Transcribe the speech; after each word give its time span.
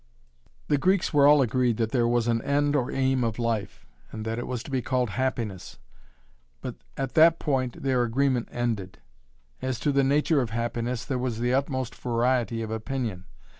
The 0.67 0.79
Greeks 0.79 1.13
were 1.13 1.27
all 1.27 1.43
agreed 1.43 1.77
that 1.77 1.91
there 1.91 2.07
was 2.07 2.27
an 2.27 2.41
end 2.41 2.75
or 2.75 2.91
aim 2.91 3.23
of 3.23 3.37
life, 3.37 3.85
and 4.11 4.25
that 4.25 4.39
it 4.39 4.47
was 4.47 4.63
to 4.63 4.71
be 4.71 4.81
called 4.81 5.11
'happiness,' 5.11 5.77
but 6.59 6.77
at 6.97 7.13
that 7.13 7.37
point 7.37 7.83
their 7.83 8.01
agreement 8.01 8.49
ended. 8.51 8.97
As 9.61 9.79
to 9.81 9.91
the 9.91 10.03
nature 10.03 10.41
of 10.41 10.49
happiness 10.49 11.05
there 11.05 11.19
was 11.19 11.37
the 11.37 11.53
utmost 11.53 11.93
variety 11.93 12.63
of 12.63 12.71
opinion. 12.71 13.25